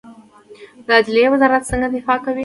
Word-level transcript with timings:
د 0.85 0.87
عدلیې 0.99 1.27
وزارت 1.33 1.63
څنګه 1.69 1.87
دفاع 1.95 2.17
کوي؟ 2.23 2.39